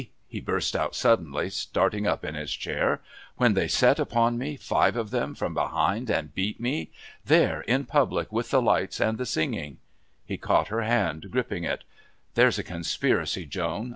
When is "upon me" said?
3.99-4.55